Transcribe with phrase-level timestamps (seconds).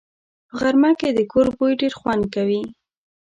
[0.49, 2.61] په غرمه کې د کور بوی ډېر خوند کوي